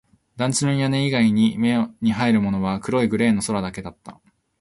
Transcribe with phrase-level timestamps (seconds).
[0.35, 4.19] 団地の屋根以外に目に入るものは濃いグレーの空だけだった